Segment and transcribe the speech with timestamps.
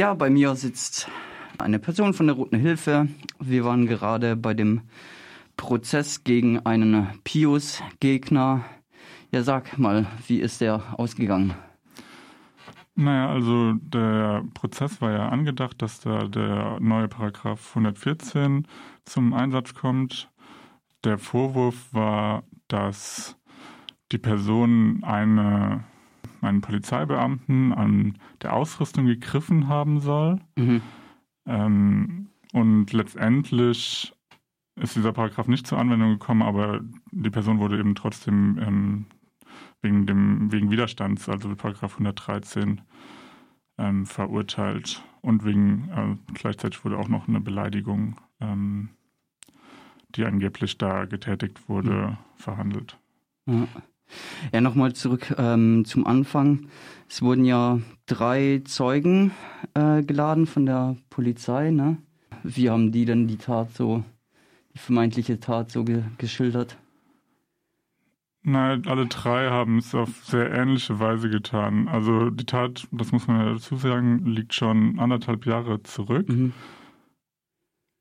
[0.00, 1.10] Ja, bei mir sitzt
[1.58, 3.08] eine Person von der Roten Hilfe.
[3.38, 4.80] Wir waren gerade bei dem
[5.58, 8.64] Prozess gegen einen Pius-Gegner.
[9.30, 11.52] Ja, sag mal, wie ist der ausgegangen?
[12.94, 18.66] Naja, also der Prozess war ja angedacht, dass da der neue Paragraph 114
[19.04, 20.30] zum Einsatz kommt.
[21.04, 23.36] Der Vorwurf war, dass
[24.12, 25.84] die Person eine,
[26.42, 30.40] einen Polizeibeamten an der Ausrüstung gegriffen haben soll.
[30.56, 30.82] Mhm.
[31.46, 34.12] Ähm, und letztendlich
[34.76, 36.80] ist dieser Paragraph nicht zur Anwendung gekommen, aber
[37.10, 39.06] die Person wurde eben trotzdem ähm,
[39.82, 42.80] wegen, dem, wegen Widerstands, also Paragraph 113,
[43.78, 45.02] ähm, verurteilt.
[45.22, 48.90] Und wegen, äh, gleichzeitig wurde auch noch eine Beleidigung, ähm,
[50.10, 52.16] die angeblich da getätigt wurde, mhm.
[52.36, 52.98] verhandelt.
[53.46, 53.66] Ja.
[54.52, 56.66] Ja, nochmal zurück ähm, zum Anfang.
[57.08, 59.32] Es wurden ja drei Zeugen
[59.74, 61.70] äh, geladen von der Polizei.
[61.70, 61.98] Ne?
[62.42, 64.04] Wie haben die denn die Tat so,
[64.74, 66.76] die vermeintliche Tat so ge geschildert?
[68.42, 71.88] Nein, alle drei haben es auf sehr ähnliche Weise getan.
[71.88, 76.28] Also die Tat, das muss man ja dazu sagen, liegt schon anderthalb Jahre zurück.
[76.28, 76.54] Mhm.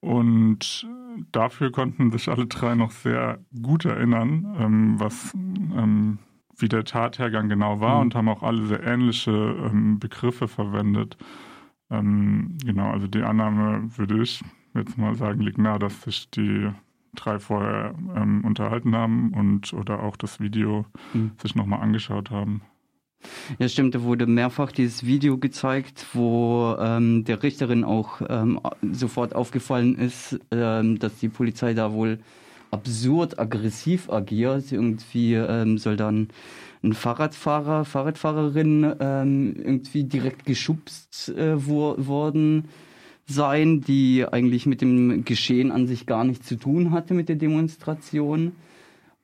[0.00, 0.88] Und
[1.32, 6.18] dafür konnten sich alle drei noch sehr gut erinnern, ähm, was ähm,
[6.56, 8.00] wie der Tathergang genau war mhm.
[8.02, 11.16] und haben auch alle sehr ähnliche ähm, Begriffe verwendet.
[11.90, 14.42] Ähm, genau, also die Annahme würde ich
[14.74, 16.70] jetzt mal sagen, liegt nahe, dass sich die
[17.14, 21.32] drei vorher ähm, unterhalten haben und oder auch das Video mhm.
[21.38, 22.62] sich nochmal angeschaut haben.
[23.58, 28.60] Ja, stimmt, da wurde mehrfach dieses Video gezeigt, wo ähm, der Richterin auch ähm,
[28.92, 32.18] sofort aufgefallen ist, ähm, dass die Polizei da wohl
[32.70, 34.72] absurd aggressiv agiert.
[34.72, 36.28] Irgendwie ähm, soll dann
[36.82, 42.68] ein Fahrradfahrer, Fahrradfahrerin ähm, irgendwie direkt geschubst äh, wo, worden
[43.26, 47.36] sein, die eigentlich mit dem Geschehen an sich gar nichts zu tun hatte mit der
[47.36, 48.52] Demonstration.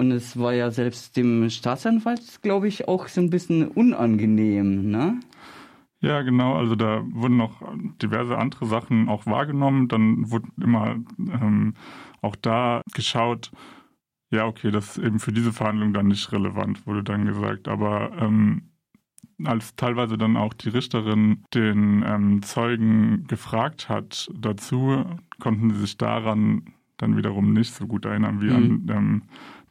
[0.00, 5.20] Und es war ja selbst dem Staatsanwalt, glaube ich, auch so ein bisschen unangenehm, ne?
[6.00, 6.54] Ja, genau.
[6.54, 7.60] Also da wurden noch
[8.00, 9.88] diverse andere Sachen auch wahrgenommen.
[9.88, 11.74] Dann wurde immer ähm,
[12.22, 13.50] auch da geschaut,
[14.30, 17.68] ja, okay, das ist eben für diese Verhandlung dann nicht relevant, wurde dann gesagt.
[17.68, 18.70] Aber ähm,
[19.44, 25.04] als teilweise dann auch die Richterin den ähm, Zeugen gefragt hat dazu,
[25.40, 28.56] konnten sie sich daran dann wiederum nicht so gut erinnern wie mhm.
[28.56, 29.22] an ähm,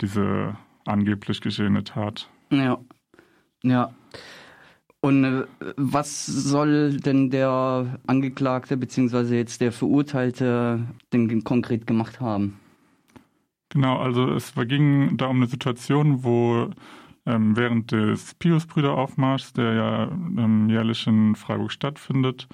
[0.01, 0.55] diese
[0.85, 2.29] angeblich geschehene Tat.
[2.51, 2.79] Ja.
[3.63, 3.93] Ja.
[5.01, 5.45] Und äh,
[5.77, 9.37] was soll denn der Angeklagte bzw.
[9.37, 10.81] jetzt der Verurteilte
[11.13, 12.59] denn konkret gemacht haben?
[13.69, 16.69] Genau, also es ging da um eine Situation, wo
[17.25, 22.47] ähm, während des Pius-Brüder-Aufmarschs, der ja ähm, jährlich in Freiburg stattfindet,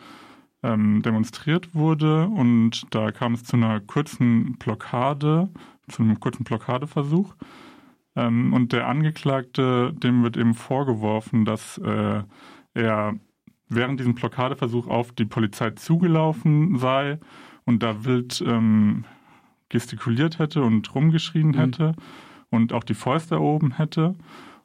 [0.65, 5.49] ähm, demonstriert wurde und da kam es zu einer kurzen Blockade,
[5.87, 7.35] zu einem kurzen Blockadeversuch.
[8.15, 12.23] Ähm, und der Angeklagte, dem wird eben vorgeworfen, dass äh,
[12.73, 13.15] er
[13.69, 17.19] während diesem Blockadeversuch auf die Polizei zugelaufen sei
[17.65, 19.05] und da wild ähm,
[19.69, 21.57] gestikuliert hätte und rumgeschrien mhm.
[21.57, 21.95] hätte
[22.49, 24.15] und auch die Fäuste erhoben hätte.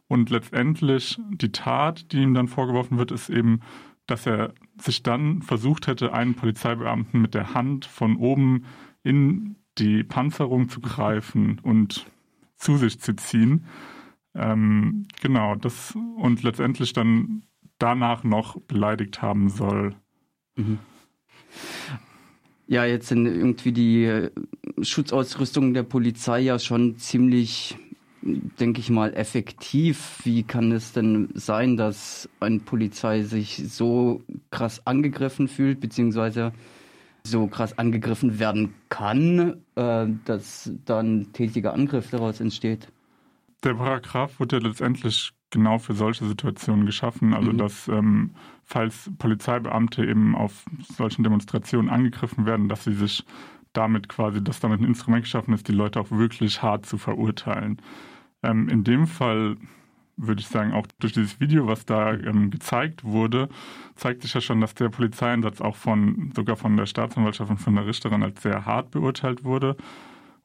[0.09, 3.61] Und letztendlich die Tat, die ihm dann vorgeworfen wird, ist eben,
[4.07, 8.65] dass er sich dann versucht hätte, einen Polizeibeamten mit der Hand von oben
[9.03, 12.07] in die Panzerung zu greifen und
[12.57, 13.67] zu sich zu ziehen.
[14.35, 17.45] Ähm, genau, das und letztendlich dann
[17.79, 19.95] danach noch beleidigt haben soll.
[20.57, 20.79] Mhm.
[22.67, 24.29] Ja, jetzt sind irgendwie die
[24.81, 27.77] Schutzausrüstungen der Polizei ja schon ziemlich
[28.23, 30.21] denke ich mal, effektiv.
[30.25, 36.53] Wie kann es denn sein, dass eine Polizei sich so krass angegriffen fühlt, beziehungsweise
[37.25, 42.89] so krass angegriffen werden kann, äh, dass dann tätiger Angriff daraus entsteht?
[43.63, 47.59] Der Paragraph wurde ja letztendlich genau für solche Situationen geschaffen, also mhm.
[47.59, 48.31] dass ähm,
[48.65, 50.65] falls Polizeibeamte eben auf
[50.97, 53.25] solchen Demonstrationen angegriffen werden, dass sie sich
[53.73, 57.81] damit quasi, dass damit ein Instrument geschaffen ist, die Leute auch wirklich hart zu verurteilen.
[58.43, 59.57] Ähm, in dem Fall
[60.17, 63.49] würde ich sagen, auch durch dieses Video, was da ähm, gezeigt wurde,
[63.97, 67.75] zeigt sich ja schon, dass der Polizeieinsatz auch von sogar von der Staatsanwaltschaft und von
[67.75, 69.77] der Richterin als sehr hart beurteilt wurde.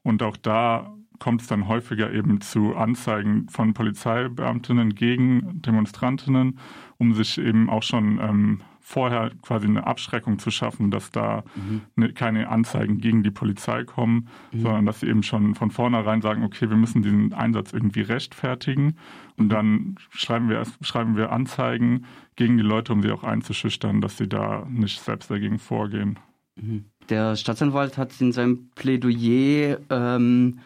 [0.02, 6.58] Und auch da kommt es dann häufiger eben zu Anzeigen von Polizeibeamtinnen gegen Demonstrantinnen,
[6.98, 11.80] um sich eben auch schon ähm, vorher quasi eine Abschreckung zu schaffen, dass da mhm.
[11.96, 14.60] ne, keine Anzeigen gegen die Polizei kommen, mhm.
[14.60, 18.94] sondern dass sie eben schon von vornherein sagen, okay, wir müssen diesen Einsatz irgendwie rechtfertigen
[19.36, 19.48] und mhm.
[19.48, 22.04] dann schreiben wir, schreiben wir Anzeigen
[22.36, 26.20] gegen die Leute, um sie auch einzuschüchtern, dass sie da nicht selbst dagegen vorgehen.
[26.54, 26.84] Mhm.
[27.08, 30.60] Der Staatsanwalt hat in seinem Plädoyer ähm,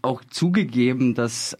[0.00, 1.58] auch zugegeben, dass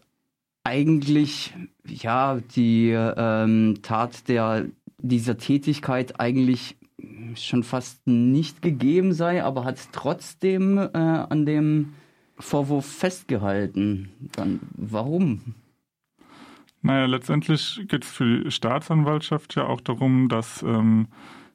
[0.63, 1.53] eigentlich
[1.85, 4.65] ja die ähm, Tat der
[5.03, 6.77] dieser Tätigkeit eigentlich
[7.35, 11.93] schon fast nicht gegeben sei, aber hat trotzdem äh, an dem
[12.39, 14.09] Vorwurf festgehalten.
[14.35, 15.55] Dann warum?
[16.81, 21.07] Naja, letztendlich geht es für die Staatsanwaltschaft ja auch darum, dass ähm,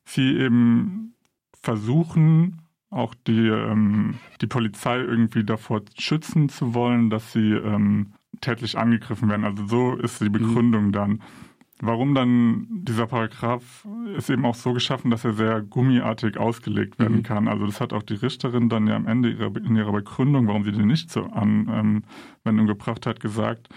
[0.04, 1.14] sie eben
[1.62, 8.78] versuchen, auch die, ähm, die Polizei irgendwie davor schützen zu wollen, dass sie ähm, tätlich
[8.78, 9.44] angegriffen werden.
[9.44, 10.32] Also so ist die mhm.
[10.32, 10.92] Begründung mhm.
[10.92, 11.22] dann.
[11.80, 13.86] Warum dann dieser Paragraph
[14.16, 17.22] ist eben auch so geschaffen, dass er sehr gummiartig ausgelegt werden mhm.
[17.22, 17.46] kann.
[17.46, 20.64] Also das hat auch die Richterin dann ja am Ende ihrer, in ihrer Begründung, warum
[20.64, 22.02] sie den nicht zur Anwendung
[22.44, 23.68] ähm, gebracht hat, gesagt,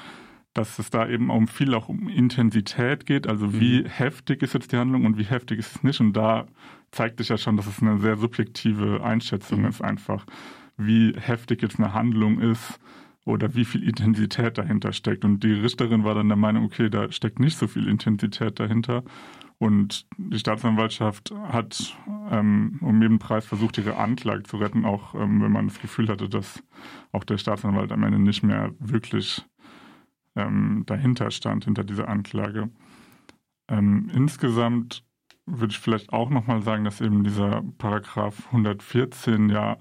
[0.54, 3.86] dass es da eben um viel auch um Intensität geht, also wie mhm.
[3.86, 6.02] heftig ist jetzt die Handlung und wie heftig ist es nicht.
[6.02, 6.48] Und da
[6.90, 9.68] zeigt sich ja schon, dass es eine sehr subjektive Einschätzung mhm.
[9.68, 10.26] ist einfach,
[10.76, 12.80] wie heftig jetzt eine Handlung ist
[13.26, 15.26] oder wie viel Intensität dahinter steckt.
[15.26, 19.04] Und die Richterin war dann der Meinung, okay, da steckt nicht so viel Intensität dahinter.
[19.60, 21.96] Und die Staatsanwaltschaft hat
[22.32, 26.08] ähm, um jeden Preis versucht, ihre Anklage zu retten, auch ähm, wenn man das Gefühl
[26.08, 26.64] hatte, dass
[27.12, 29.46] auch der Staatsanwalt am Ende nicht mehr wirklich
[30.36, 32.72] ähm, dahinter stand, hinter dieser Anklage.
[33.68, 35.04] Ähm, insgesamt
[35.46, 39.78] würde ich vielleicht auch nochmal sagen, dass eben dieser Paragraph 114 ja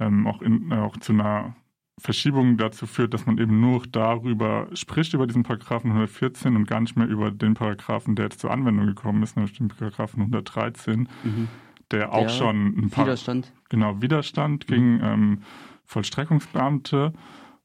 [0.00, 1.54] ähm, auch, in, äh, auch zu einer
[1.98, 6.80] Verschiebung dazu führt, dass man eben nur darüber spricht, über diesen Paragraphen 114 und gar
[6.80, 11.08] nicht mehr über den Paragraphen, der jetzt zur Anwendung gekommen ist, nämlich den Paragraphen 113,
[11.22, 11.48] mhm.
[11.90, 13.52] der auch der schon ein paar Widerstand.
[13.68, 14.74] Genau, Widerstand mhm.
[14.74, 15.38] gegen ähm,
[15.84, 17.12] Vollstreckungsbeamte.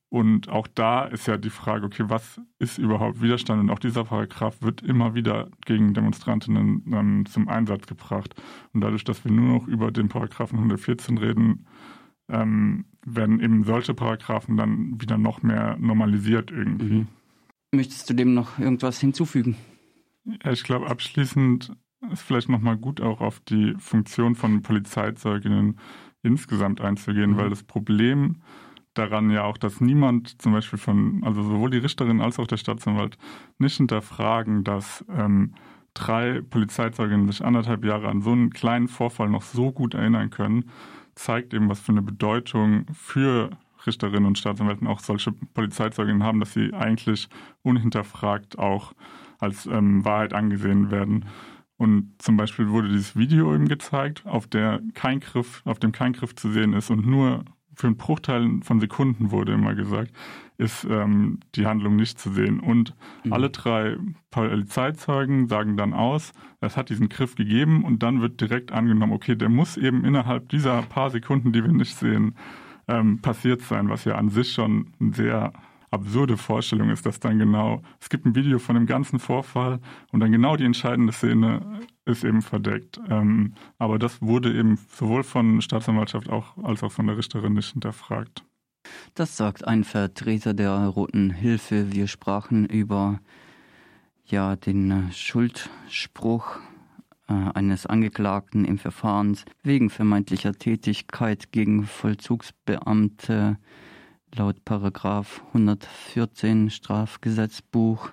[0.10, 3.62] Und auch da ist ja die Frage, okay, was ist überhaupt Widerstand?
[3.62, 8.34] Und auch dieser Paragraph wird immer wieder gegen Demonstrantinnen ähm, zum Einsatz gebracht.
[8.74, 11.68] Und dadurch, dass wir nur noch über den Paragraphen 114 reden,
[12.28, 16.94] ähm, werden eben solche Paragraphen dann wieder noch mehr normalisiert irgendwie.
[16.94, 17.08] Mhm.
[17.72, 19.56] Möchtest du dem noch irgendwas hinzufügen?
[20.26, 21.72] Ja, ich glaube, abschließend
[22.12, 25.80] ist vielleicht nochmal gut auch auf die Funktion von Polizeizeuginnen
[26.24, 27.38] insgesamt einzugehen, mhm.
[27.38, 28.38] weil das Problem
[28.94, 32.58] daran ja auch, dass niemand zum Beispiel von, also sowohl die Richterin als auch der
[32.58, 33.18] Staatsanwalt
[33.58, 35.54] nicht hinterfragen, dass ähm,
[35.94, 40.66] drei Polizeizeuginnen sich anderthalb Jahre an so einen kleinen Vorfall noch so gut erinnern können
[41.20, 43.50] zeigt eben, was für eine Bedeutung für
[43.86, 47.30] Richterinnen und Staatsanwälten auch solche Polizeizeuginnen haben, dass sie eigentlich
[47.62, 48.94] unhinterfragt auch
[49.40, 51.26] als ähm, Wahrheit angesehen werden.
[51.78, 56.14] Und zum Beispiel wurde dieses Video eben gezeigt, auf der kein Griff, auf dem kein
[56.14, 60.12] Griff zu sehen ist und nur für einen Bruchteil von Sekunden wurde immer gesagt,
[60.60, 62.60] ist ähm, die Handlung nicht zu sehen.
[62.60, 63.34] Und mhm.
[63.34, 63.98] alle drei
[64.30, 69.36] Polizeizeugen sagen dann aus, es hat diesen Griff gegeben und dann wird direkt angenommen, okay,
[69.36, 72.36] der muss eben innerhalb dieser paar Sekunden, die wir nicht sehen,
[72.90, 75.54] ähm, passiert sein, was ja an sich schon ein sehr
[75.92, 79.80] absurde Vorstellung ist, dass dann genau, es gibt ein Video von dem ganzen Vorfall
[80.12, 83.00] und dann genau die entscheidende Szene ist eben verdeckt.
[83.10, 87.72] Ähm, aber das wurde eben sowohl von Staatsanwaltschaft auch, als auch von der Richterin nicht
[87.72, 88.44] hinterfragt.
[89.16, 91.92] Das sagt ein Vertreter der Roten Hilfe.
[91.92, 93.20] Wir sprachen über
[94.26, 96.60] ja, den Schuldspruch
[97.28, 103.58] äh, eines Angeklagten im Verfahren wegen vermeintlicher Tätigkeit gegen Vollzugsbeamte
[104.36, 108.12] laut Paragraph 114 Strafgesetzbuch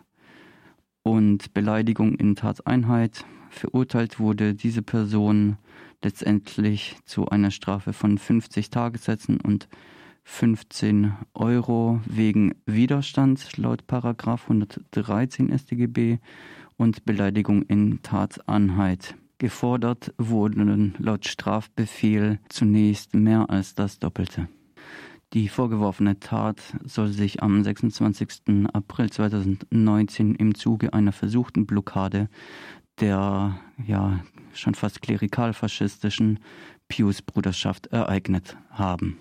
[1.02, 3.24] und Beleidigung in Tateinheit.
[3.50, 5.58] Verurteilt wurde diese Person
[6.02, 9.68] letztendlich zu einer Strafe von 50 Tagessätzen und
[10.28, 16.18] 15 Euro wegen Widerstand laut Paragraph 113 StGB
[16.76, 19.14] und Beleidigung in Tateinheit.
[19.38, 24.48] Gefordert wurden laut Strafbefehl zunächst mehr als das Doppelte.
[25.32, 28.66] Die vorgeworfene Tat soll sich am 26.
[28.72, 32.28] April 2019 im Zuge einer versuchten Blockade
[33.00, 34.20] der ja
[34.54, 36.38] schon fast klerikal-faschistischen
[36.88, 39.18] Pius-Bruderschaft ereignet haben.